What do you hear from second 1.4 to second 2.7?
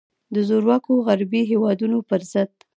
هیوادونو پر ضد.